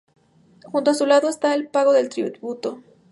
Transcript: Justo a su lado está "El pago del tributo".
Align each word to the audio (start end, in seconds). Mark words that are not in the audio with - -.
Justo 0.63 0.89
a 0.89 0.93
su 0.95 1.05
lado 1.05 1.29
está 1.29 1.53
"El 1.53 1.67
pago 1.67 1.93
del 1.93 2.09
tributo". 2.09 2.81